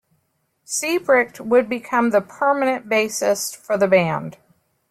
[0.65, 4.39] Siebricht would become the permanent bassist for the band.